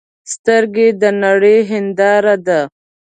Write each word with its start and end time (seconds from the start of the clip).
سترګې 0.33 0.87
د 1.01 1.03
نړۍ 1.23 1.57
هنداره 1.71 2.35
ده 2.47 2.59